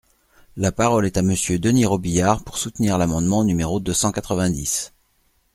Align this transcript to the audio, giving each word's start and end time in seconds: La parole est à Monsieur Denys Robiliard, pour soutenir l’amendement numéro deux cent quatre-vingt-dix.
La 0.57 0.71
parole 0.71 1.05
est 1.05 1.17
à 1.17 1.21
Monsieur 1.21 1.59
Denys 1.59 1.85
Robiliard, 1.85 2.43
pour 2.43 2.57
soutenir 2.57 2.97
l’amendement 2.97 3.43
numéro 3.43 3.79
deux 3.79 3.93
cent 3.93 4.11
quatre-vingt-dix. 4.11 4.93